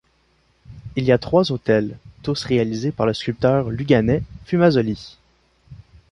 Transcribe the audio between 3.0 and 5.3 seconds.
le sculpteur luganais Fumasoli.